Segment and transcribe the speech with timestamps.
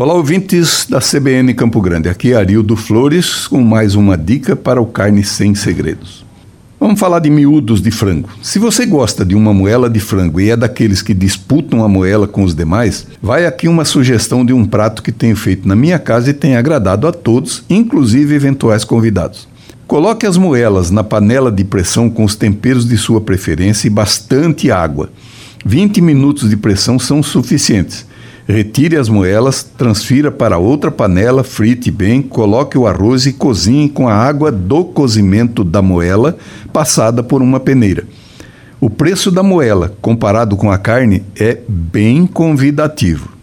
[0.00, 2.08] Olá, ouvintes da CBN Campo Grande.
[2.08, 6.24] Aqui é Arildo Flores com mais uma dica para o Carne Sem Segredos.
[6.78, 8.28] Vamos falar de miúdos de frango.
[8.40, 12.28] Se você gosta de uma moela de frango e é daqueles que disputam a moela
[12.28, 15.98] com os demais, vai aqui uma sugestão de um prato que tenho feito na minha
[15.98, 19.48] casa e tem agradado a todos, inclusive eventuais convidados.
[19.88, 24.70] Coloque as moelas na panela de pressão com os temperos de sua preferência e bastante
[24.70, 25.10] água.
[25.66, 28.06] 20 minutos de pressão são suficientes.
[28.50, 34.08] Retire as moelas, transfira para outra panela, frite bem, coloque o arroz e cozinhe com
[34.08, 36.38] a água do cozimento da moela
[36.72, 38.04] passada por uma peneira.
[38.80, 43.37] O preço da moela, comparado com a carne, é bem convidativo.